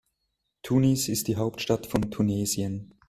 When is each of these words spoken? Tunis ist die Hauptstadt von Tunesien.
Tunis 0.63 1.09
ist 1.09 1.27
die 1.27 1.35
Hauptstadt 1.35 1.85
von 1.85 2.09
Tunesien. 2.09 2.95